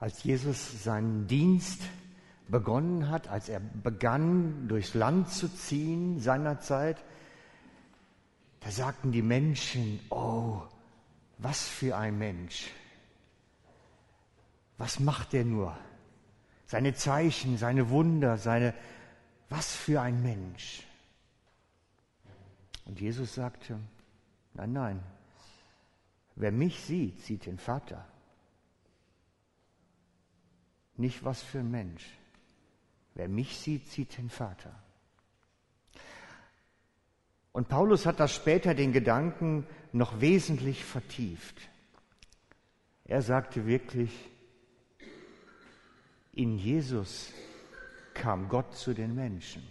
[0.00, 1.82] als Jesus seinen Dienst
[2.48, 7.04] begonnen hat, als er begann, durchs Land zu ziehen seinerzeit,
[8.60, 10.62] da sagten die Menschen, oh,
[11.38, 12.70] was für ein Mensch.
[14.78, 15.76] Was macht er nur?
[16.66, 18.74] Seine Zeichen, seine Wunder, seine,
[19.50, 20.82] was für ein Mensch.
[22.86, 23.78] Und Jesus sagte,
[24.54, 25.02] nein, nein,
[26.36, 28.06] wer mich sieht, sieht den Vater.
[30.96, 32.06] Nicht was für ein Mensch.
[33.14, 34.74] Wer mich sieht, sieht den Vater.
[37.52, 41.56] Und Paulus hat das später den Gedanken noch wesentlich vertieft.
[43.04, 44.10] Er sagte wirklich,
[46.32, 47.32] in Jesus
[48.14, 49.62] kam Gott zu den Menschen.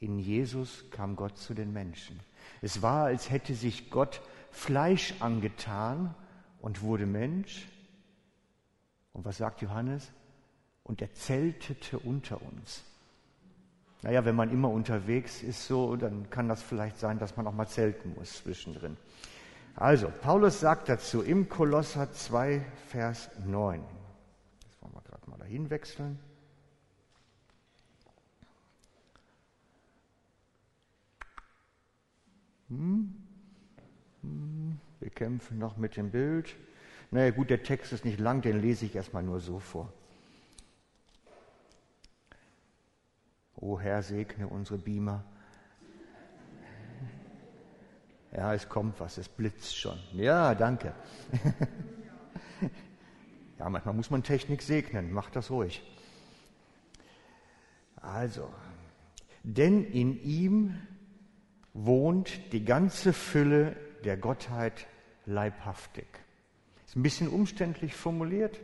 [0.00, 2.20] In Jesus kam Gott zu den Menschen.
[2.60, 6.14] Es war, als hätte sich Gott Fleisch angetan
[6.60, 7.66] und wurde Mensch.
[9.18, 10.12] Und was sagt Johannes?
[10.84, 12.84] Und er zeltete unter uns.
[14.02, 17.52] Naja, wenn man immer unterwegs ist, so, dann kann das vielleicht sein, dass man auch
[17.52, 18.96] mal zelten muss zwischendrin.
[19.74, 23.82] Also, Paulus sagt dazu im Kolosser 2, Vers 9.
[24.62, 26.20] Das wollen wir gerade mal dahin wechseln.
[32.68, 33.16] Hm?
[34.22, 34.78] Hm?
[35.00, 36.54] Wir kämpfen noch mit dem Bild.
[37.10, 39.92] Naja, gut, der Text ist nicht lang, den lese ich erstmal nur so vor.
[43.56, 45.24] O Herr, segne unsere Beamer.
[48.32, 49.98] Ja, es kommt was, es blitzt schon.
[50.12, 50.94] Ja, danke.
[53.58, 55.82] ja, manchmal muss man Technik segnen, macht das ruhig.
[57.96, 58.48] Also,
[59.42, 60.74] denn in ihm
[61.72, 64.86] wohnt die ganze Fülle der Gottheit
[65.24, 66.06] leibhaftig.
[66.88, 68.58] Ist ein bisschen umständlich formuliert,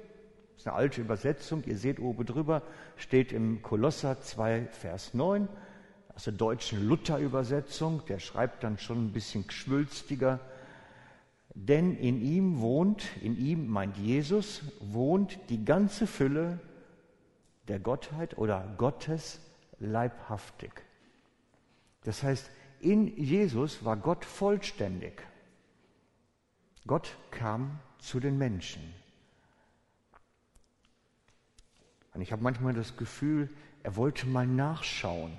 [0.57, 2.63] ist eine alte Übersetzung, ihr seht oben drüber,
[2.97, 5.47] steht im Kolosser 2, Vers 9,
[6.15, 10.41] aus der deutschen Luther-Übersetzung, der schreibt dann schon ein bisschen geschwülstiger.
[11.55, 16.61] Denn in ihm wohnt, in ihm meint Jesus, wohnt die ganze Fülle
[17.69, 19.39] der Gottheit oder Gottes
[19.81, 20.73] leibhaftig.
[22.05, 22.51] Das heißt,
[22.81, 25.21] in Jesus war Gott vollständig.
[26.87, 28.83] Gott kam zu den Menschen.
[32.13, 33.51] Und ich habe manchmal das Gefühl,
[33.83, 35.33] er wollte mal nachschauen.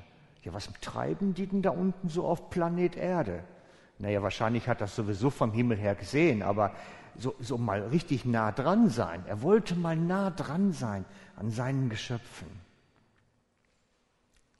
[0.44, 3.44] Ja, was treiben die denn da unten so auf Planet Erde?
[3.98, 6.76] Naja, wahrscheinlich hat das sowieso vom Himmel her gesehen, aber
[7.18, 9.24] so, so mal richtig nah dran sein.
[9.26, 11.06] Er wollte mal nah dran sein
[11.38, 12.48] an seinen Geschöpfen.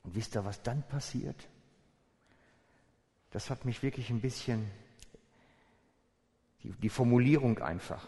[0.04, 1.48] Und wisst ihr, was dann passiert?
[3.30, 4.70] Das hat mich wirklich ein bisschen,
[6.62, 8.06] die, die Formulierung einfach.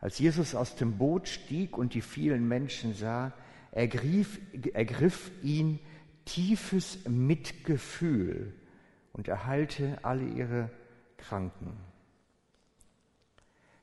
[0.00, 3.32] Als Jesus aus dem Boot stieg und die vielen Menschen sah,
[3.70, 4.40] ergriff,
[4.72, 5.78] ergriff ihn
[6.24, 8.54] tiefes Mitgefühl
[9.12, 10.70] und erheilte alle ihre
[11.16, 11.76] Kranken.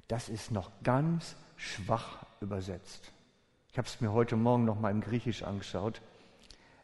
[0.08, 3.12] Das ist noch ganz schwach übersetzt.
[3.72, 6.02] Ich habe es mir heute Morgen noch mal im Griechisch angeschaut.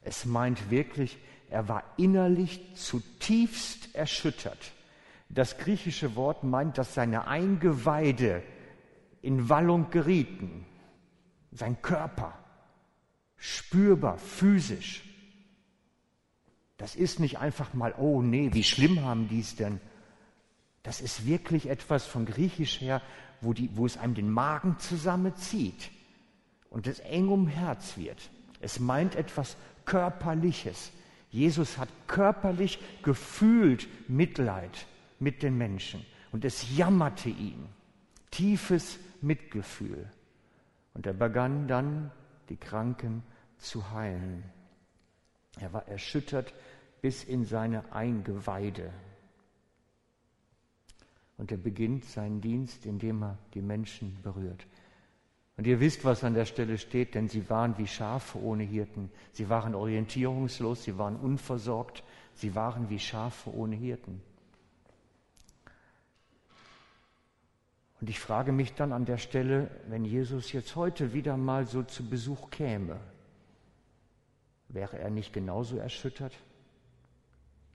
[0.01, 1.17] Es meint wirklich,
[1.49, 4.74] er war innerlich zutiefst erschüttert.
[5.29, 8.43] Das griechische Wort meint, dass seine Eingeweide
[9.21, 10.65] in Wallung gerieten.
[11.51, 12.37] Sein Körper,
[13.37, 15.03] spürbar, physisch.
[16.77, 19.79] Das ist nicht einfach mal, oh nee, wie schlimm haben die es denn?
[20.83, 23.01] Das ist wirklich etwas von Griechisch her,
[23.41, 25.89] wo, die, wo es einem den Magen zusammenzieht
[26.69, 28.29] und es eng um Herz wird.
[28.59, 30.91] Es meint etwas Körperliches.
[31.31, 34.85] Jesus hat körperlich gefühlt Mitleid
[35.19, 37.67] mit den Menschen und es jammerte ihn.
[38.31, 40.09] Tiefes Mitgefühl.
[40.93, 42.11] Und er begann dann,
[42.49, 43.23] die Kranken
[43.57, 44.43] zu heilen.
[45.59, 46.53] Er war erschüttert
[47.01, 48.91] bis in seine Eingeweide.
[51.37, 54.65] Und er beginnt seinen Dienst, indem er die Menschen berührt.
[55.57, 59.09] Und ihr wisst, was an der Stelle steht, denn sie waren wie Schafe ohne Hirten.
[59.31, 62.03] Sie waren orientierungslos, sie waren unversorgt,
[62.33, 64.21] sie waren wie Schafe ohne Hirten.
[68.01, 71.83] Und ich frage mich dann an der Stelle, wenn Jesus jetzt heute wieder mal so
[71.83, 72.99] zu Besuch käme,
[74.67, 76.33] wäre er nicht genauso erschüttert?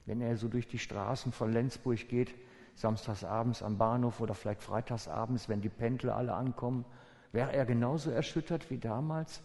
[0.07, 2.35] Wenn er so durch die Straßen von Lenzburg geht,
[2.75, 6.85] samstagsabends am Bahnhof oder vielleicht freitagsabends, wenn die Pendler alle ankommen,
[7.33, 9.43] wäre er genauso erschüttert wie damals?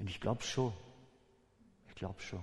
[0.00, 0.72] Und ich glaube schon.
[1.88, 2.42] Ich glaube schon.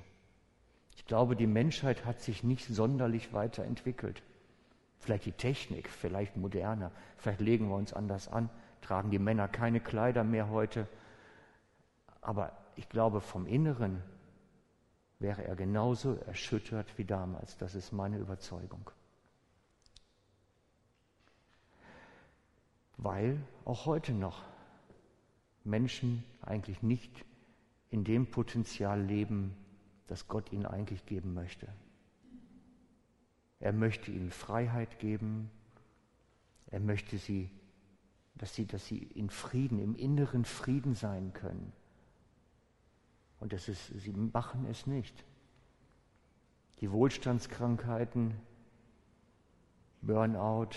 [0.96, 4.22] Ich glaube, die Menschheit hat sich nicht sonderlich weiterentwickelt.
[5.02, 8.52] Vielleicht die Technik, vielleicht moderner, vielleicht legen wir uns anders an,
[8.82, 10.88] tragen die Männer keine Kleider mehr heute.
[12.22, 14.04] Aber ich glaube, vom Inneren
[15.18, 17.58] wäre er genauso erschüttert wie damals.
[17.58, 18.92] Das ist meine Überzeugung.
[22.98, 24.44] Weil auch heute noch
[25.64, 27.26] Menschen eigentlich nicht
[27.90, 29.58] in dem Potenzial leben,
[30.06, 31.68] das Gott ihnen eigentlich geben möchte.
[33.62, 35.50] Er möchte ihnen Freiheit geben.
[36.68, 37.50] Er möchte sie,
[38.36, 41.72] dass sie, dass sie in Frieden, im inneren Frieden sein können.
[43.40, 45.24] Und das ist, sie machen es nicht.
[46.80, 48.34] Die Wohlstandskrankheiten,
[50.02, 50.70] Burnout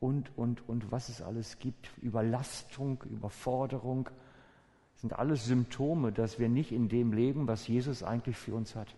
[0.00, 4.10] und, und, und was es alles gibt, Überlastung, Überforderung,
[4.96, 8.96] sind alles Symptome, dass wir nicht in dem leben, was Jesus eigentlich für uns hat.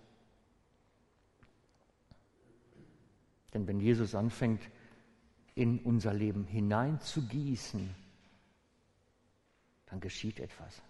[3.55, 4.63] Denn wenn Jesus anfängt,
[5.55, 7.95] in unser Leben hineinzugießen,
[9.87, 10.83] dann geschieht etwas.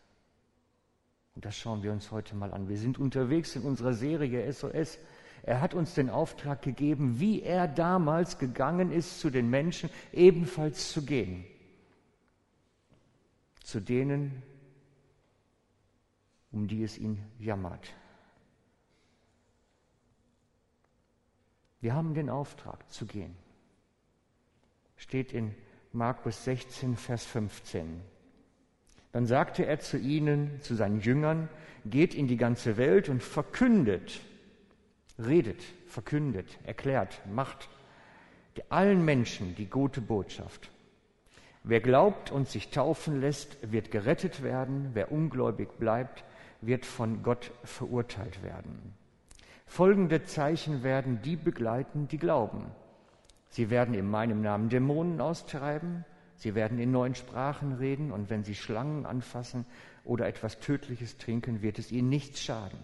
[1.35, 2.69] Und das schauen wir uns heute mal an.
[2.69, 4.99] Wir sind unterwegs in unserer Serie SOS.
[5.43, 10.93] Er hat uns den Auftrag gegeben, wie er damals gegangen ist, zu den Menschen ebenfalls
[10.93, 11.45] zu gehen.
[13.62, 14.43] Zu denen,
[16.53, 17.95] um die es ihn jammert.
[21.81, 23.35] Wir haben den Auftrag zu gehen.
[24.97, 25.55] Steht in
[25.93, 28.00] Markus 16, Vers 15.
[29.12, 31.49] Dann sagte er zu ihnen, zu seinen Jüngern,
[31.85, 34.21] geht in die ganze Welt und verkündet,
[35.19, 37.69] redet, verkündet, erklärt, macht
[38.69, 40.71] allen Menschen die gute Botschaft.
[41.62, 44.91] Wer glaubt und sich taufen lässt, wird gerettet werden.
[44.94, 46.25] Wer ungläubig bleibt,
[46.61, 48.94] wird von Gott verurteilt werden.
[49.71, 52.73] Folgende Zeichen werden die begleiten, die glauben.
[53.51, 58.43] Sie werden in meinem Namen Dämonen austreiben, sie werden in neuen Sprachen reden und wenn
[58.43, 59.65] sie Schlangen anfassen
[60.03, 62.81] oder etwas Tödliches trinken, wird es ihnen nichts schaden.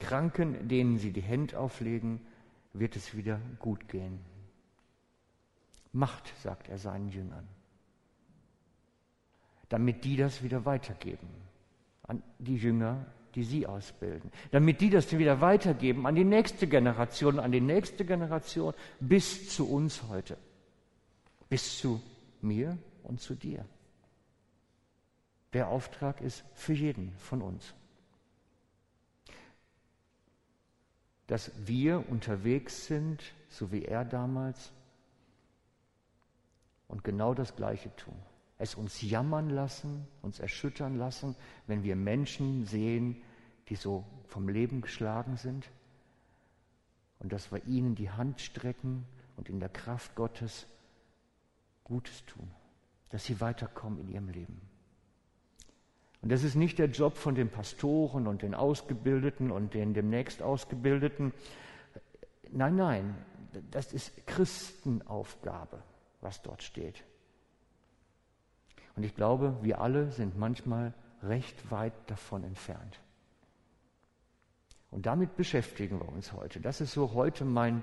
[0.00, 2.20] Kranken, denen sie die Hände auflegen,
[2.74, 4.20] wird es wieder gut gehen.
[5.92, 7.48] Macht, sagt er seinen Jüngern,
[9.70, 11.30] damit die das wieder weitergeben
[12.02, 17.38] an die Jünger die sie ausbilden, damit die das wieder weitergeben an die nächste Generation,
[17.38, 20.36] an die nächste Generation bis zu uns heute,
[21.48, 22.02] bis zu
[22.40, 23.64] mir und zu dir.
[25.52, 27.74] Der Auftrag ist für jeden von uns.
[31.26, 34.72] Dass wir unterwegs sind, so wie er damals,
[36.88, 38.14] und genau das Gleiche tun
[38.62, 41.34] es uns jammern lassen, uns erschüttern lassen,
[41.66, 43.20] wenn wir Menschen sehen,
[43.68, 45.68] die so vom Leben geschlagen sind
[47.18, 49.04] und dass wir ihnen die Hand strecken
[49.36, 50.66] und in der Kraft Gottes
[51.82, 52.48] Gutes tun,
[53.10, 54.60] dass sie weiterkommen in ihrem Leben.
[56.20, 60.40] Und das ist nicht der Job von den Pastoren und den Ausgebildeten und den demnächst
[60.40, 61.34] Ausgebildeten.
[62.52, 63.14] Nein, nein,
[63.72, 65.82] das ist Christenaufgabe,
[66.20, 67.02] was dort steht.
[68.96, 70.92] Und ich glaube, wir alle sind manchmal
[71.22, 73.00] recht weit davon entfernt.
[74.90, 76.60] Und damit beschäftigen wir uns heute.
[76.60, 77.82] Das ist so heute mein,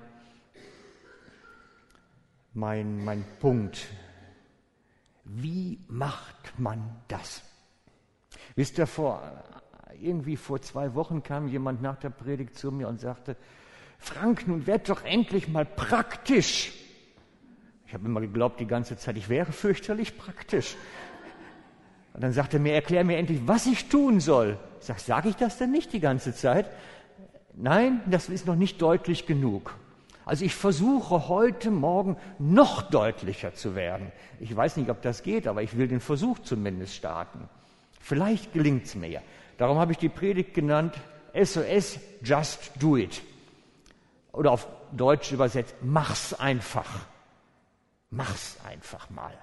[2.52, 3.88] mein, mein Punkt.
[5.24, 7.42] Wie macht man das?
[8.54, 9.22] Wisst ihr, vor,
[10.00, 13.36] irgendwie vor zwei Wochen kam jemand nach der Predigt zu mir und sagte,
[13.98, 16.72] Frank, nun werd doch endlich mal praktisch.
[17.90, 20.76] Ich habe immer geglaubt die ganze Zeit, ich wäre fürchterlich praktisch.
[22.14, 24.60] Und dann sagte er mir, erklär mir endlich, was ich tun soll.
[24.78, 26.70] Ich sage, sage ich das denn nicht die ganze Zeit?
[27.52, 29.74] Nein, das ist noch nicht deutlich genug.
[30.24, 34.12] Also ich versuche heute Morgen noch deutlicher zu werden.
[34.38, 37.48] Ich weiß nicht, ob das geht, aber ich will den Versuch zumindest starten.
[38.00, 39.20] Vielleicht gelingt es mir.
[39.58, 40.94] Darum habe ich die Predigt genannt
[41.34, 43.20] SOS Just Do It.
[44.30, 46.86] Oder auf Deutsch übersetzt, mach's einfach.
[48.10, 49.36] Mach's einfach mal.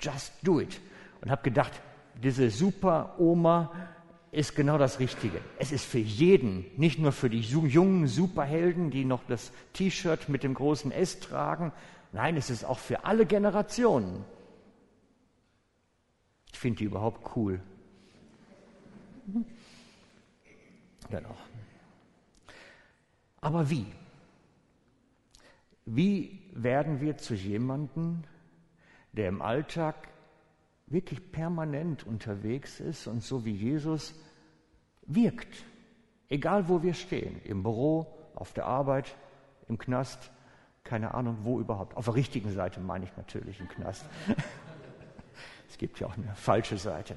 [0.00, 0.80] Just do it.
[1.20, 1.72] Und habe gedacht,
[2.22, 3.72] diese super Oma
[4.30, 5.40] ist genau das Richtige.
[5.58, 10.42] Es ist für jeden, nicht nur für die jungen Superhelden, die noch das T-Shirt mit
[10.42, 11.72] dem großen S tragen.
[12.12, 14.24] Nein, es ist auch für alle Generationen.
[16.52, 17.60] Ich finde die überhaupt cool.
[21.10, 21.36] Genau.
[23.40, 23.86] Aber wie?
[25.86, 28.24] Wie werden wir zu jemandem,
[29.12, 30.08] der im Alltag
[30.88, 34.14] wirklich permanent unterwegs ist und so wie Jesus
[35.02, 35.64] wirkt,
[36.28, 39.16] egal wo wir stehen, im Büro, auf der Arbeit,
[39.68, 40.30] im Knast,
[40.84, 41.96] Keine Ahnung, wo überhaupt.
[41.96, 44.04] Auf der richtigen Seite meine ich natürlich im Knast.
[45.68, 47.16] es gibt ja auch eine falsche Seite.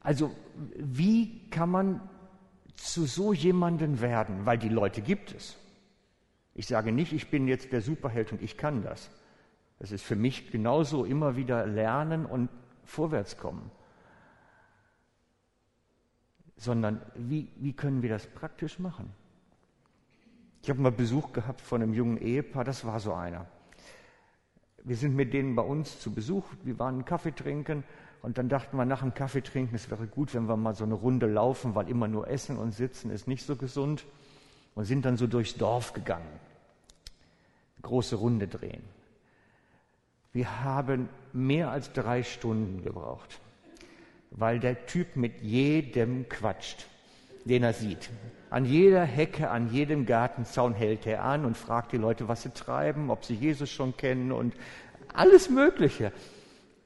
[0.00, 0.32] Also,
[0.74, 2.00] wie kann man
[2.78, 4.46] zu so jemanden werden?
[4.46, 5.56] Weil die Leute gibt es.
[6.54, 9.10] Ich sage nicht, ich bin jetzt der Superheld und ich kann das.
[9.78, 12.48] Das ist für mich genauso immer wieder lernen und
[12.84, 13.70] vorwärtskommen.
[16.56, 19.12] Sondern wie, wie können wir das praktisch machen?
[20.62, 23.46] Ich habe mal Besuch gehabt von einem jungen Ehepaar, das war so einer.
[24.82, 27.84] Wir sind mit denen bei uns zu Besuch, wir waren Kaffee trinken
[28.22, 30.84] und dann dachten wir nach dem Kaffee trinken, es wäre gut, wenn wir mal so
[30.84, 34.04] eine Runde laufen, weil immer nur essen und sitzen ist nicht so gesund
[34.74, 36.26] und sind dann so durchs Dorf gegangen.
[37.76, 38.82] Eine große Runde drehen.
[40.32, 43.40] Wir haben mehr als drei Stunden gebraucht,
[44.30, 46.86] weil der Typ mit jedem quatscht,
[47.44, 48.10] den er sieht.
[48.50, 52.50] An jeder Hecke, an jedem Gartenzaun hält er an und fragt die Leute, was sie
[52.50, 54.54] treiben, ob sie Jesus schon kennen und
[55.12, 56.12] alles Mögliche.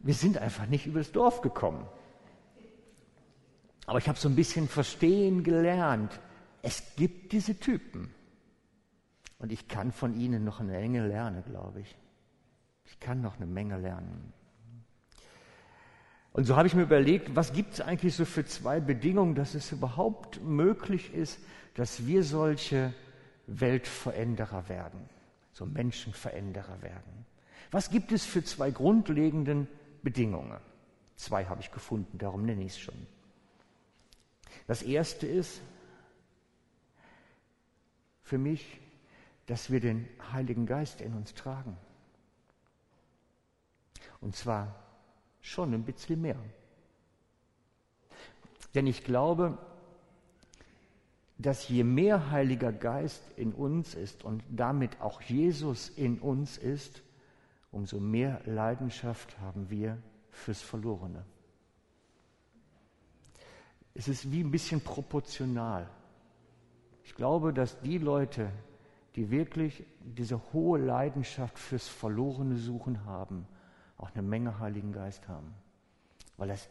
[0.02, 1.86] Wir sind einfach nicht übers Dorf gekommen.
[3.86, 6.20] Aber ich habe so ein bisschen verstehen gelernt.
[6.62, 8.12] Es gibt diese Typen.
[9.38, 11.96] Und ich kann von ihnen noch eine Menge lernen, glaube ich.
[12.84, 14.32] Ich kann noch eine Menge lernen.
[16.32, 19.54] Und so habe ich mir überlegt, was gibt es eigentlich so für zwei Bedingungen, dass
[19.54, 21.40] es überhaupt möglich ist,
[21.74, 22.94] dass wir solche
[23.46, 25.00] Weltveränderer werden,
[25.52, 27.26] so Menschenveränderer werden.
[27.70, 29.68] Was gibt es für zwei grundlegenden
[30.02, 30.60] Bedingungen?
[31.16, 33.06] Zwei habe ich gefunden, darum nenne ich es schon.
[34.66, 35.60] Das erste ist
[38.22, 38.80] für mich,
[39.46, 41.76] dass wir den Heiligen Geist in uns tragen.
[44.20, 44.74] Und zwar
[45.40, 46.38] schon ein bisschen mehr.
[48.74, 49.58] Denn ich glaube,
[51.38, 57.02] dass je mehr Heiliger Geist in uns ist und damit auch Jesus in uns ist,
[57.72, 59.98] umso mehr Leidenschaft haben wir
[60.30, 61.24] fürs Verlorene.
[63.94, 65.88] Es ist wie ein bisschen proportional.
[67.02, 68.50] Ich glaube, dass die Leute,
[69.16, 73.46] die wirklich diese hohe Leidenschaft fürs Verlorene suchen haben,
[73.98, 75.52] auch eine Menge Heiligen Geist haben,
[76.36, 76.68] weil das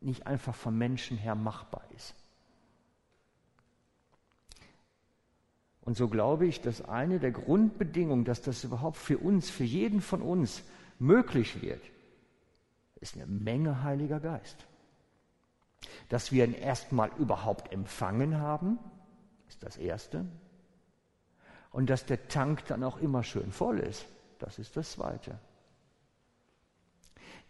[0.00, 2.14] nicht einfach vom Menschen her machbar ist.
[5.82, 10.00] Und so glaube ich, dass eine der Grundbedingungen, dass das überhaupt für uns, für jeden
[10.00, 10.62] von uns
[10.98, 11.82] möglich wird,
[13.00, 14.56] ist eine Menge Heiliger Geist.
[16.10, 18.78] Dass wir ihn erstmal überhaupt empfangen haben,
[19.48, 20.26] ist das Erste.
[21.70, 24.04] Und dass der Tank dann auch immer schön voll ist,
[24.38, 25.38] das ist das Zweite.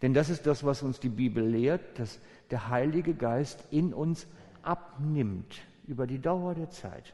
[0.01, 2.19] Denn das ist das, was uns die Bibel lehrt, dass
[2.49, 4.25] der Heilige Geist in uns
[4.63, 7.13] abnimmt über die Dauer der Zeit.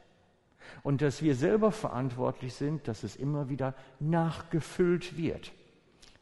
[0.82, 5.52] Und dass wir selber verantwortlich sind, dass es immer wieder nachgefüllt wird.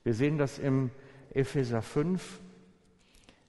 [0.04, 0.90] Wir sehen das im
[1.32, 2.40] Epheser 5.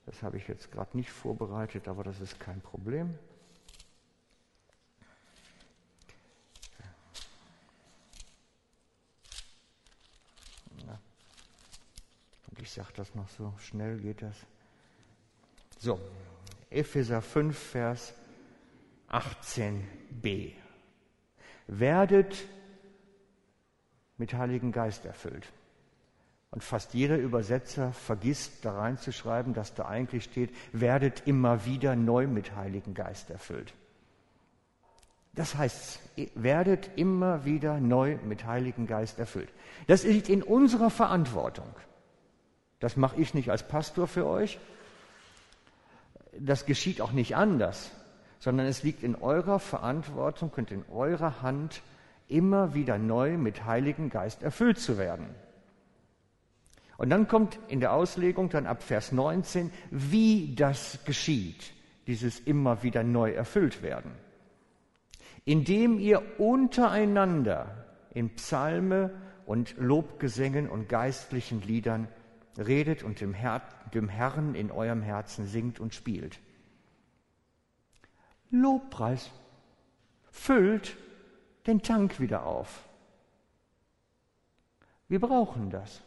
[0.06, 3.14] Das habe ich jetzt gerade nicht vorbereitet, aber das ist kein Problem.
[12.68, 14.36] Ich sage das noch so schnell geht das.
[15.78, 15.98] So,
[16.68, 18.12] Epheser 5, Vers
[19.08, 20.52] 18b.
[21.68, 22.44] Werdet
[24.16, 25.46] mit Heiligen Geist erfüllt.
[26.50, 32.26] Und fast jeder Übersetzer vergisst da reinzuschreiben, dass da eigentlich steht, werdet immer wieder neu
[32.26, 33.74] mit Heiligen Geist erfüllt.
[35.34, 36.00] Das heißt,
[36.34, 39.50] werdet immer wieder neu mit Heiligen Geist erfüllt.
[39.86, 41.68] Das liegt in unserer Verantwortung.
[42.80, 44.58] Das mache ich nicht als Pastor für euch.
[46.40, 47.90] Das geschieht auch nicht anders,
[48.38, 51.82] sondern es liegt in eurer Verantwortung und in eurer Hand,
[52.28, 55.26] immer wieder neu mit Heiligen Geist erfüllt zu werden.
[56.98, 61.72] Und dann kommt in der Auslegung dann ab Vers 19, wie das geschieht,
[62.06, 64.10] dieses immer wieder neu erfüllt werden.
[65.44, 69.10] Indem ihr untereinander in Psalme
[69.46, 72.08] und Lobgesängen und geistlichen Liedern
[72.58, 73.62] redet und dem, Her
[73.94, 76.40] dem Herrn in eurem Herzen singt und spielt.
[78.50, 79.30] Lobpreis
[80.30, 80.96] füllt
[81.66, 82.88] den Tank wieder auf.
[85.08, 86.02] Wir brauchen das.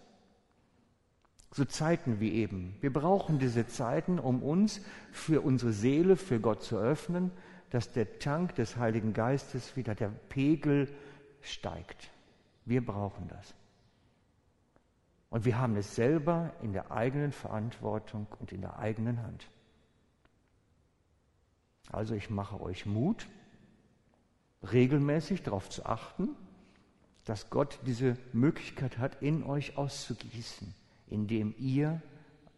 [1.54, 2.78] So Zeiten wie eben.
[2.80, 4.82] Wir brauchen diese Zeiten, um uns
[5.12, 7.32] für unsere Seele, für Gott zu öffnen,
[7.72, 10.88] dass der Tank des Heiligen Geistes wieder der Pegel
[11.42, 12.12] steigt.
[12.66, 13.54] Wir brauchen das.
[15.30, 19.50] Und wir haben es selber in der eigenen Verantwortung und in der eigenen Hand.
[21.92, 23.28] Also ich mache euch Mut,
[24.72, 26.30] regelmäßig darauf zu achten,
[27.26, 30.74] dass Gott diese Möglichkeit hat, in euch auszugießen,
[31.08, 32.02] indem ihr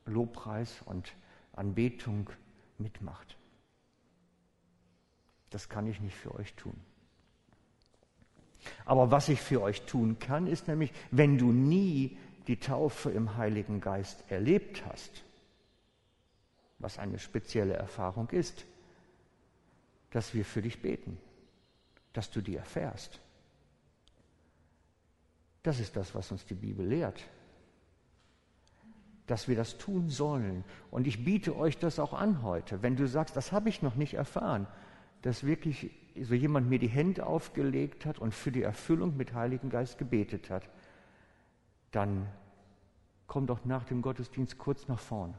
[0.05, 1.13] Lobpreis und
[1.53, 2.29] Anbetung
[2.77, 3.37] mitmacht.
[5.49, 6.75] Das kann ich nicht für euch tun.
[8.85, 13.35] Aber was ich für euch tun kann, ist nämlich, wenn du nie die Taufe im
[13.35, 15.23] Heiligen Geist erlebt hast,
[16.79, 18.65] was eine spezielle Erfahrung ist,
[20.13, 21.17] dass wir für dich beten,
[22.13, 23.20] dass du die erfährst.
[25.63, 27.24] Das ist das, was uns die Bibel lehrt,
[29.25, 30.63] dass wir das tun sollen.
[30.91, 33.96] Und ich biete euch das auch an heute, wenn du sagst, das habe ich noch
[33.96, 34.67] nicht erfahren,
[35.24, 35.89] dass wirklich
[36.22, 40.51] so jemand mir die Hände aufgelegt hat und für die Erfüllung mit Heiligen Geist gebetet
[40.51, 40.70] hat,
[41.89, 42.29] dann
[43.25, 45.34] komm doch nach dem Gottesdienst kurz nach vorne.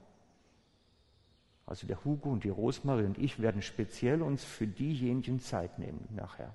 [1.74, 6.06] Also der Hugo und die Rosmarie und ich werden speziell uns für diejenigen Zeit nehmen
[6.14, 6.54] nachher.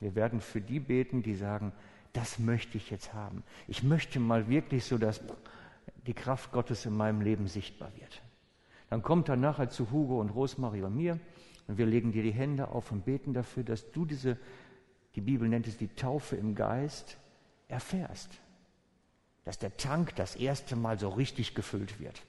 [0.00, 1.70] Wir werden für die beten, die sagen,
[2.12, 3.44] das möchte ich jetzt haben.
[3.68, 5.20] Ich möchte mal wirklich so, dass
[6.08, 8.20] die Kraft Gottes in meinem Leben sichtbar wird.
[8.90, 11.20] Dann kommt er nachher zu Hugo und Rosmarie und mir
[11.68, 14.38] und wir legen dir die Hände auf und beten dafür, dass du diese,
[15.14, 17.16] die Bibel nennt es die Taufe im Geist,
[17.68, 18.40] erfährst.
[19.44, 22.24] Dass der Tank das erste Mal so richtig gefüllt wird.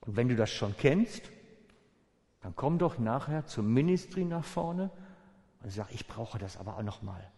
[0.00, 1.30] Und wenn du das schon kennst,
[2.40, 4.90] dann komm doch nachher zum Ministry nach vorne
[5.62, 7.30] und sag, ich brauche das aber auch nochmal.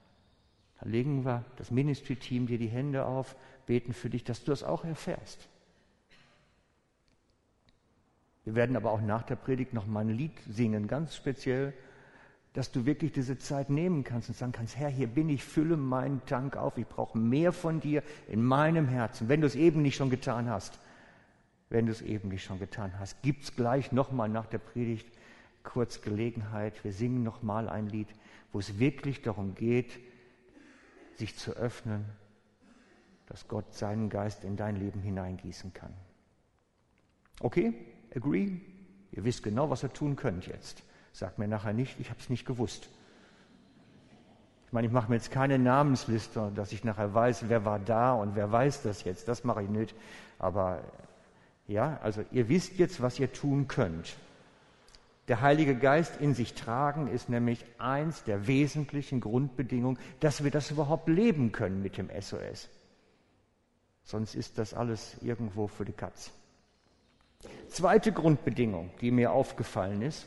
[0.81, 4.62] Dann legen wir das Ministry-Team dir die Hände auf, beten für dich, dass du das
[4.62, 5.49] auch erfährst.
[8.45, 11.73] Wir werden aber auch nach der Predigt noch mal ein Lied singen, ganz speziell,
[12.52, 15.76] dass du wirklich diese Zeit nehmen kannst und sagen kannst, Herr, hier bin ich, fülle
[15.76, 19.28] meinen Tank auf, ich brauche mehr von dir in meinem Herzen.
[19.28, 20.78] Wenn du es eben nicht schon getan hast,
[21.73, 25.09] wenn du es eben nicht schon getan hast, gibt es gleich nochmal nach der Predigt
[25.62, 26.85] kurz Gelegenheit.
[26.85, 28.09] Wir singen nochmal ein Lied,
[28.52, 29.99] wo es wirklich darum geht,
[31.17, 32.05] sich zu öffnen,
[33.26, 35.95] dass Gott seinen Geist in dein Leben hineingießen kann.
[37.41, 37.73] Okay?
[38.15, 38.61] Agree?
[39.11, 40.82] Ihr wisst genau, was ihr tun könnt jetzt.
[41.13, 42.91] Sagt mir nachher nicht, ich habe es nicht gewusst.
[44.67, 48.13] Ich meine, ich mache mir jetzt keine Namensliste, dass ich nachher weiß, wer war da
[48.13, 49.28] und wer weiß das jetzt.
[49.28, 49.95] Das mache ich nicht.
[50.39, 50.82] Aber
[51.73, 54.17] ja, also ihr wisst jetzt, was ihr tun könnt.
[55.28, 60.71] Der Heilige Geist in sich tragen ist nämlich eins der wesentlichen Grundbedingungen, dass wir das
[60.71, 62.69] überhaupt leben können mit dem SOS.
[64.04, 66.32] Sonst ist das alles irgendwo für die Katz.
[67.69, 70.26] Zweite Grundbedingung, die mir aufgefallen ist,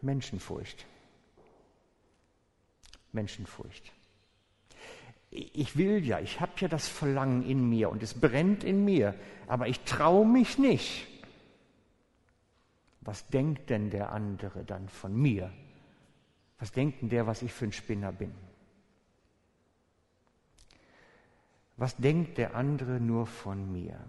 [0.00, 0.86] Menschenfurcht.
[3.12, 3.95] Menschenfurcht
[5.36, 9.14] ich will ja, ich habe ja das Verlangen in mir und es brennt in mir,
[9.46, 11.06] aber ich traue mich nicht.
[13.02, 15.52] Was denkt denn der andere dann von mir?
[16.58, 18.32] Was denkt denn der, was ich für ein Spinner bin?
[21.76, 24.00] Was denkt der andere nur von mir?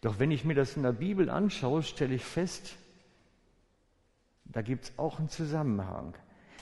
[0.00, 2.76] Doch wenn ich mir das in der Bibel anschaue, stelle ich fest,
[4.44, 6.14] da gibt es auch einen Zusammenhang.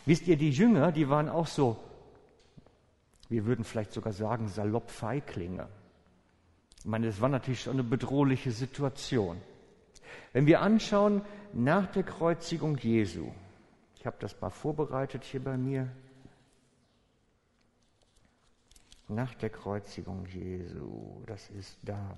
[0.05, 1.83] Wisst ihr, die Jünger, die waren auch so
[3.29, 5.69] wir würden vielleicht sogar sagen, salopp Feiglinge.
[6.79, 9.41] Ich meine, das war natürlich schon eine bedrohliche Situation.
[10.33, 13.31] Wenn wir anschauen, nach der Kreuzigung Jesu,
[13.99, 15.89] ich habe das mal vorbereitet hier bei mir,
[19.09, 22.17] nach der Kreuzigung Jesu, das ist da.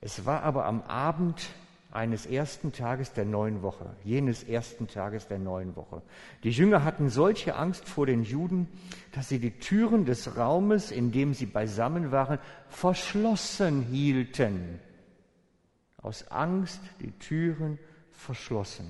[0.00, 1.50] Es war aber am Abend
[1.92, 6.02] eines ersten Tages der neuen Woche, jenes ersten Tages der neuen Woche.
[6.44, 8.68] Die Jünger hatten solche Angst vor den Juden,
[9.12, 14.78] dass sie die Türen des Raumes, in dem sie beisammen waren, verschlossen hielten.
[15.96, 17.78] Aus Angst die Türen
[18.12, 18.88] verschlossen.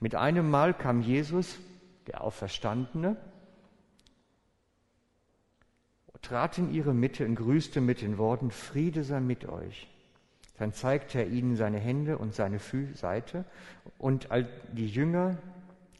[0.00, 1.58] Mit einem Mal kam Jesus,
[2.06, 3.16] der Auferstandene,
[6.22, 9.88] trat in ihre Mitte und grüßte mit den Worten, Friede sei mit euch.
[10.58, 12.58] Dann zeigte er ihnen seine Hände und seine
[12.94, 13.44] Seite.
[13.96, 15.38] Und als die Jünger,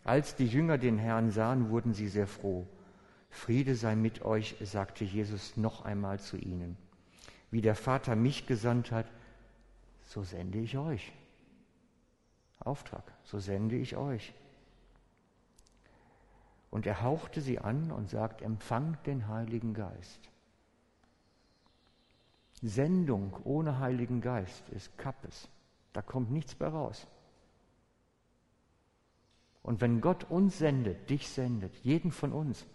[0.04, 2.66] als die Jünger den Herrn sahen, wurden sie sehr froh.
[3.30, 6.76] Friede sei mit euch, sagte Jesus noch einmal zu ihnen.
[7.50, 9.06] Wie der Vater mich gesandt hat,
[10.04, 11.12] so sende ich euch.
[12.58, 14.34] Auftrag, so sende ich euch.
[16.70, 20.30] Und er hauchte sie an und sagt, empfangt den Heiligen Geist.
[22.62, 25.48] Sendung ohne Heiligen Geist ist Kappes.
[25.92, 27.06] Da kommt nichts mehr raus.
[29.62, 32.66] Und wenn Gott uns sendet, dich sendet, jeden von uns,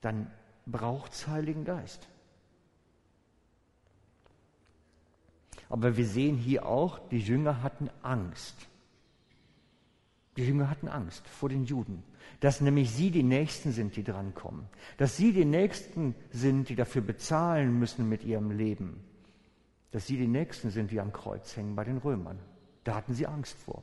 [0.00, 0.30] dann
[0.66, 2.08] braucht es Heiligen Geist.
[5.68, 8.68] Aber wir sehen hier auch, die Jünger hatten Angst.
[10.36, 12.02] Die Jünger hatten Angst vor den Juden,
[12.40, 14.66] dass nämlich sie die Nächsten sind, die drankommen,
[14.96, 19.04] dass sie die Nächsten sind, die dafür bezahlen müssen mit ihrem Leben,
[19.90, 22.38] dass sie die Nächsten sind, die am Kreuz hängen bei den Römern.
[22.84, 23.82] Da hatten sie Angst vor.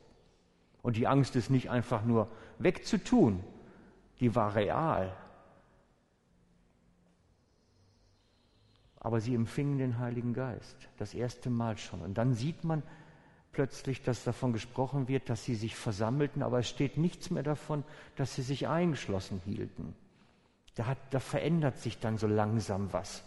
[0.82, 3.44] Und die Angst ist nicht einfach nur wegzutun,
[4.18, 5.16] die war real.
[8.96, 12.02] Aber sie empfingen den Heiligen Geist, das erste Mal schon.
[12.02, 12.82] Und dann sieht man
[13.52, 17.84] plötzlich, dass davon gesprochen wird, dass sie sich versammelten, aber es steht nichts mehr davon,
[18.16, 19.94] dass sie sich eingeschlossen hielten.
[20.74, 23.24] Da, hat, da verändert sich dann so langsam was.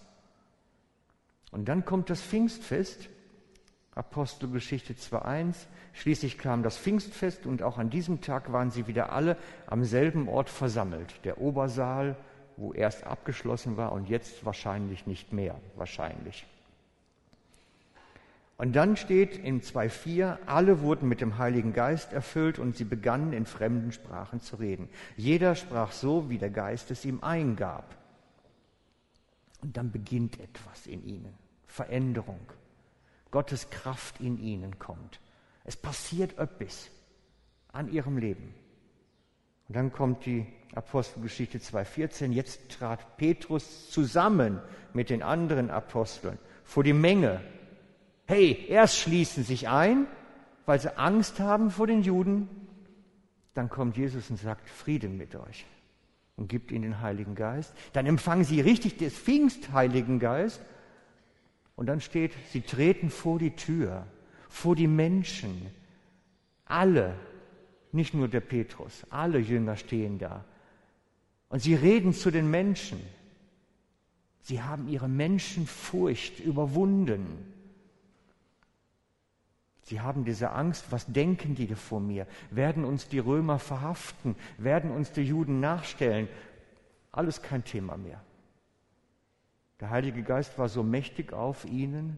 [1.52, 3.10] Und dann kommt das Pfingstfest,
[3.96, 5.68] Apostelgeschichte 2.1.
[5.94, 10.28] Schließlich kam das Pfingstfest und auch an diesem Tag waren sie wieder alle am selben
[10.28, 11.24] Ort versammelt.
[11.26, 12.18] Der Obersaal,
[12.58, 16.48] wo erst abgeschlossen war und jetzt wahrscheinlich nicht mehr, wahrscheinlich.
[18.58, 23.34] Und dann steht in 2.4, alle wurden mit dem Heiligen Geist erfüllt und sie begannen
[23.34, 24.90] in fremden Sprachen zu reden.
[25.18, 27.98] Jeder sprach so, wie der Geist es ihm eingab.
[29.62, 31.34] Und dann beginnt etwas in ihnen,
[31.66, 32.40] Veränderung.
[33.32, 35.20] Gottes Kraft in ihnen kommt.
[35.64, 36.92] Es passiert etwas
[37.72, 38.54] an ihrem Leben.
[39.68, 42.32] Und dann kommt die Apostelgeschichte 2.14.
[42.32, 44.62] Jetzt trat Petrus zusammen
[44.94, 47.42] mit den anderen Aposteln vor die Menge.
[48.26, 50.08] Hey, erst schließen sich ein,
[50.66, 52.50] weil sie Angst haben vor den Juden.
[53.54, 55.66] Dann kommt Jesus und sagt, Frieden mit euch
[56.36, 57.74] und gibt ihnen den Heiligen Geist.
[57.94, 60.62] Dann empfangen sie richtig des Pfingstheiligen Geist
[61.76, 64.08] und dann steht, sie treten vor die Tür,
[64.50, 65.68] vor die Menschen.
[66.66, 67.16] Alle,
[67.92, 70.46] nicht nur der Petrus, alle Jünger stehen da.
[71.50, 73.00] Und sie reden zu den Menschen.
[74.42, 77.54] Sie haben ihre Menschenfurcht überwunden.
[79.84, 82.26] Sie haben diese Angst, was denken die vor mir?
[82.52, 84.36] Werden uns die Römer verhaften?
[84.58, 86.30] Werden uns die Juden nachstellen?
[87.12, 88.22] Alles kein Thema mehr.
[89.82, 92.18] Der Heilige Geist war so mächtig auf ihnen,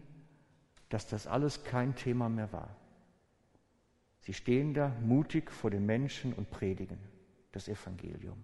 [0.90, 2.76] dass das alles kein Thema mehr war.
[4.20, 6.98] Sie stehen da mutig vor den Menschen und predigen
[7.50, 8.42] das Evangelium.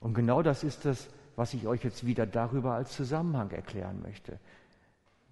[0.00, 4.38] Und genau das ist das, was ich euch jetzt wieder darüber als Zusammenhang erklären möchte.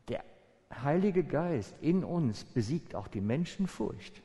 [0.09, 0.23] Der
[0.71, 4.23] Heilige Geist in uns besiegt auch die Menschenfurcht.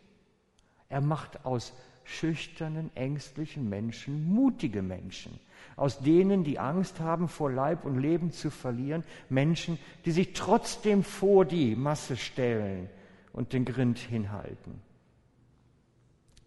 [0.90, 5.40] Er macht aus schüchternen, ängstlichen Menschen mutige Menschen
[5.76, 11.04] aus denen, die Angst haben, vor Leib und Leben zu verlieren, Menschen, die sich trotzdem
[11.04, 12.90] vor die Masse stellen
[13.34, 14.82] und den Grind hinhalten.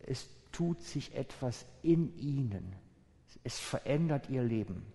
[0.06, 2.74] Es tut sich etwas in ihnen.
[3.44, 4.86] Es verändert ihr Leben.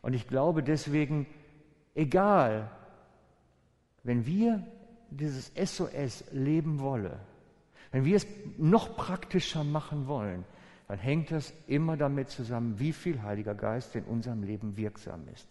[0.00, 1.26] Und ich glaube deswegen,
[1.94, 2.70] egal,
[4.06, 4.64] wenn wir
[5.10, 7.18] dieses SOS leben wollen,
[7.90, 10.44] wenn wir es noch praktischer machen wollen,
[10.88, 15.48] dann hängt das immer damit zusammen, wie viel Heiliger Geist in unserem Leben wirksam ist.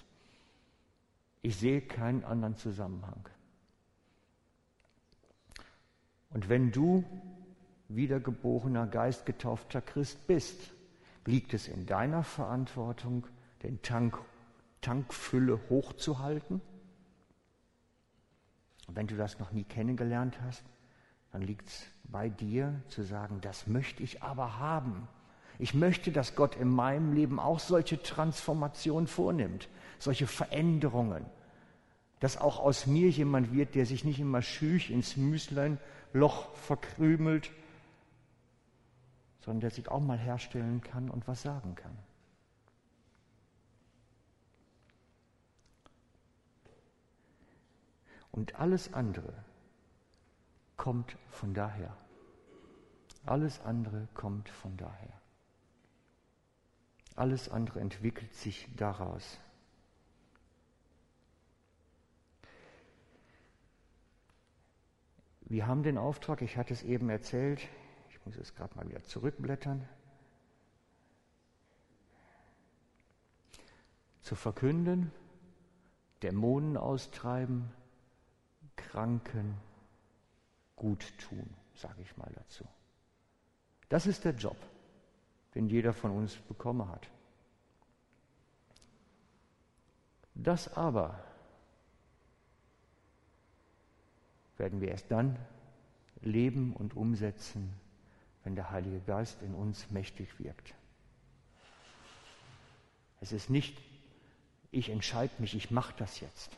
[1.41, 3.27] Ich sehe keinen anderen Zusammenhang.
[6.29, 7.03] Und wenn du
[7.89, 10.71] wiedergeborener, geistgetaufter Christ bist,
[11.25, 13.27] liegt es in deiner Verantwortung,
[13.63, 14.17] den Tank,
[14.81, 16.61] Tankfülle hochzuhalten.
[18.87, 20.63] Und wenn du das noch nie kennengelernt hast,
[21.31, 25.07] dann liegt es bei dir zu sagen, das möchte ich aber haben.
[25.57, 29.67] Ich möchte, dass Gott in meinem Leben auch solche Transformationen vornimmt,
[29.99, 31.25] solche Veränderungen,
[32.19, 37.51] dass auch aus mir jemand wird, der sich nicht immer schüch ins Müsleinloch verkrümelt,
[39.41, 41.97] sondern der sich auch mal herstellen kann und was sagen kann.
[48.35, 49.33] Und alles andere
[50.75, 51.95] kommt von daher.
[53.25, 55.21] Alles andere kommt von daher.
[57.15, 59.39] Alles andere entwickelt sich daraus.
[65.43, 67.65] Wir haben den Auftrag, ich hatte es eben erzählt,
[68.09, 69.87] ich muss es gerade mal wieder zurückblättern,
[74.19, 75.13] zu verkünden,
[76.21, 77.71] Dämonen austreiben,
[78.75, 79.57] Kranken
[80.75, 82.65] gut tun, sage ich mal dazu.
[83.89, 84.57] Das ist der Job
[85.55, 87.07] den jeder von uns bekommen hat.
[90.35, 91.23] Das aber
[94.57, 95.37] werden wir erst dann
[96.21, 97.73] leben und umsetzen,
[98.43, 100.75] wenn der Heilige Geist in uns mächtig wirkt.
[103.21, 103.81] Es ist nicht,
[104.71, 106.51] ich entscheide mich, ich mache das jetzt.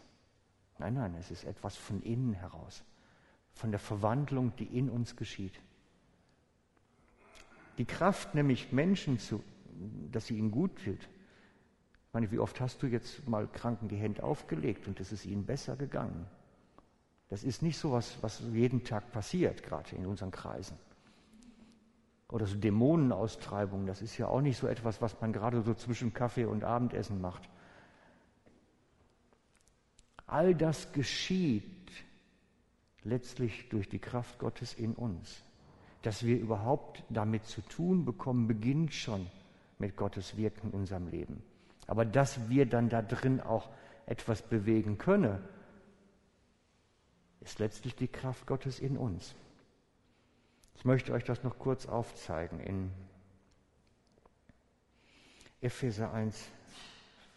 [0.80, 2.84] Nein, nein, es ist etwas von innen heraus,
[3.54, 5.60] von der Verwandlung, die in uns geschieht.
[7.78, 9.44] Die Kraft, nämlich Menschen zu,
[10.12, 11.00] dass sie ihnen gut tut.
[11.00, 15.26] Ich meine, wie oft hast du jetzt mal Kranken die Hände aufgelegt und es ist
[15.26, 16.26] ihnen besser gegangen?
[17.30, 20.78] Das ist nicht so was, was jeden Tag passiert, gerade in unseren Kreisen.
[22.30, 26.14] Oder so Dämonenaustreibung, das ist ja auch nicht so etwas, was man gerade so zwischen
[26.14, 27.48] Kaffee und Abendessen macht.
[30.28, 31.64] All das geschieht
[33.04, 35.42] letztlich durch die Kraft Gottes in uns.
[36.02, 39.26] Dass wir überhaupt damit zu tun bekommen, beginnt schon
[39.80, 41.42] mit Gottes Wirken in unserem Leben.
[41.88, 43.70] Aber dass wir dann da drin auch
[44.06, 45.40] etwas bewegen können,
[47.40, 49.34] ist letztlich die Kraft Gottes in uns.
[50.76, 52.92] Ich möchte euch das noch kurz aufzeigen in
[55.62, 56.50] Epheser 1,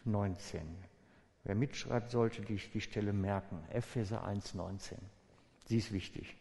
[0.03, 0.90] 19.
[1.43, 3.63] Wer mitschreibt, sollte die, die Stelle merken.
[3.69, 4.97] Epheser 1, 19.
[5.65, 6.35] Sie ist wichtig.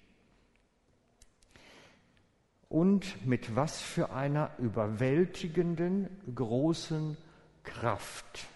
[2.69, 7.17] Und mit was für einer überwältigenden, großen
[7.65, 8.47] Kraft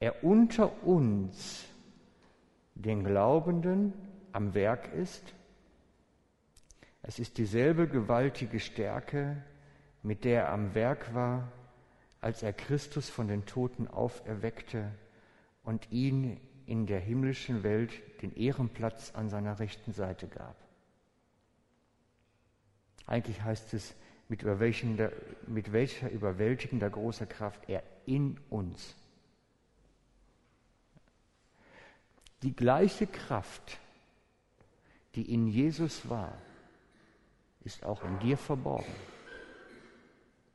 [0.00, 1.64] er unter uns,
[2.76, 3.92] den Glaubenden,
[4.30, 5.34] am Werk ist
[7.08, 9.42] es ist dieselbe gewaltige Stärke,
[10.02, 11.50] mit der er am Werk war,
[12.20, 14.92] als er Christus von den Toten auferweckte
[15.68, 20.56] und ihn in der himmlischen Welt den Ehrenplatz an seiner rechten Seite gab.
[23.04, 23.94] Eigentlich heißt es,
[24.30, 24.44] mit,
[25.46, 28.96] mit welcher überwältigender großer Kraft er in uns.
[32.42, 33.78] Die gleiche Kraft,
[35.16, 36.32] die in Jesus war,
[37.60, 38.94] ist auch in dir verborgen.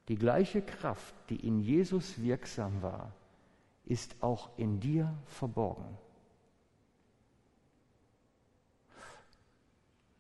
[0.08, 3.14] Die gleiche Kraft, die in Jesus wirksam war,
[3.86, 5.98] ist auch in dir verborgen.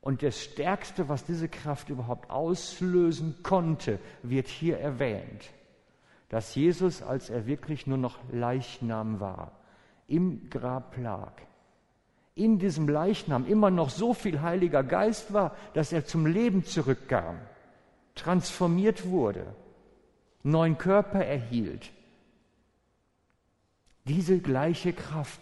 [0.01, 5.49] Und das Stärkste, was diese Kraft überhaupt auslösen konnte, wird hier erwähnt.
[6.27, 9.53] Dass Jesus, als er wirklich nur noch Leichnam war,
[10.07, 11.31] im Grab lag,
[12.35, 17.39] in diesem Leichnam immer noch so viel Heiliger Geist war, dass er zum Leben zurückkam,
[18.15, 19.55] transformiert wurde,
[20.41, 21.91] neuen Körper erhielt.
[24.05, 25.39] Diese gleiche Kraft,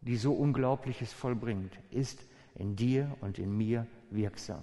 [0.00, 2.20] die so Unglaubliches vollbringt, ist
[2.54, 4.62] in dir und in mir wirksam.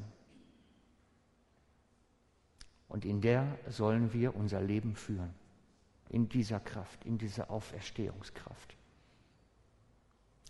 [2.87, 5.33] Und in der sollen wir unser Leben führen.
[6.09, 8.75] In dieser Kraft, in dieser Auferstehungskraft.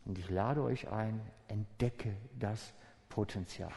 [0.05, 2.73] Und ich lade euch ein, entdecke das
[3.09, 3.71] Potenzial.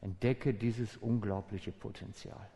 [0.00, 2.48] Entdecke dieses unglaubliche Potenzial.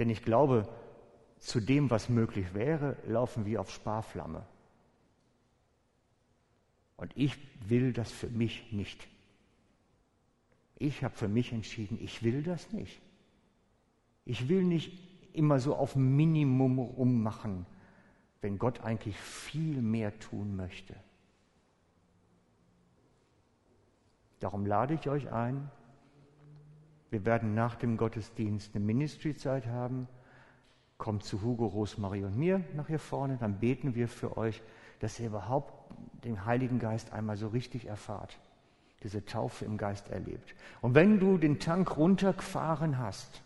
[0.00, 0.66] Denn ich glaube,
[1.40, 4.46] zu dem, was möglich wäre, laufen wir auf Sparflamme.
[6.96, 7.36] Und ich
[7.68, 9.06] will das für mich nicht.
[10.76, 13.02] Ich habe für mich entschieden, ich will das nicht.
[14.24, 14.98] Ich will nicht
[15.34, 17.66] immer so auf Minimum rummachen,
[18.40, 20.96] wenn Gott eigentlich viel mehr tun möchte.
[24.38, 25.70] Darum lade ich euch ein.
[27.10, 30.08] Wir werden nach dem Gottesdienst eine Ministry-Zeit haben.
[30.96, 34.62] Kommt zu Hugo, Rosmarie und mir nach hier vorne, dann beten wir für euch,
[35.00, 35.72] dass ihr überhaupt
[36.24, 38.38] den Heiligen Geist einmal so richtig erfahrt,
[39.02, 40.54] diese Taufe im Geist erlebt.
[40.82, 43.42] Und wenn du den Tank runtergefahren hast,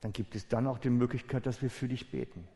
[0.00, 2.46] dann gibt es dann auch die Möglichkeit, dass wir für dich beten.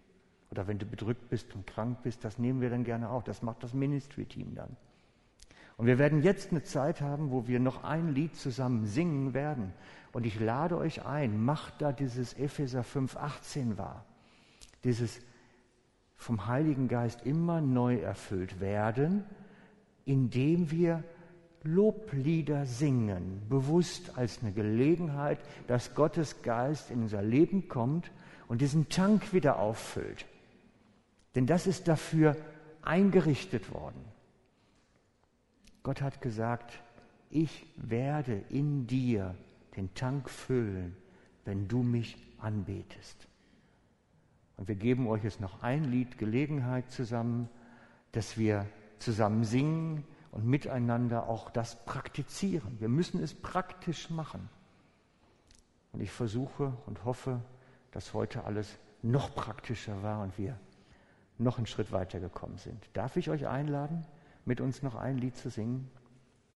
[0.51, 3.23] Oder wenn du bedrückt bist und krank bist, das nehmen wir dann gerne auch.
[3.23, 4.77] Das macht das Ministry-Team dann.
[5.77, 9.73] Und wir werden jetzt eine Zeit haben, wo wir noch ein Lied zusammen singen werden.
[10.13, 14.05] Und ich lade euch ein, macht da dieses Epheser 5,18 wahr.
[14.85, 15.21] Dieses
[16.17, 19.25] vom Heiligen Geist immer neu erfüllt werden,
[20.05, 21.03] indem wir
[21.65, 28.11] Loblieder singen, bewusst als eine Gelegenheit, dass Gottes Geist in unser Leben kommt
[28.49, 30.27] und diesen Tank wieder auffüllt.
[31.37, 32.37] Denn das ist dafür
[32.83, 34.05] eingerichtet worden.
[35.83, 36.81] Gott hat gesagt,
[37.31, 39.35] ich werde in dir
[39.77, 40.97] den Tank füllen,
[41.45, 43.27] wenn du mich anbetest.
[44.57, 47.49] Und wir geben euch jetzt noch ein Lied Gelegenheit zusammen,
[48.13, 48.67] dass wir
[48.99, 52.79] zusammen singen und miteinander auch das praktizieren.
[52.79, 54.49] Wir müssen es praktisch machen.
[55.93, 57.41] Und ich versuche und hoffe,
[57.91, 60.59] dass heute alles noch praktischer war und wir
[61.39, 62.89] noch einen Schritt weiter gekommen sind.
[62.93, 64.07] Darf ich euch einladen,
[64.45, 65.91] mit uns noch ein Lied zu singen?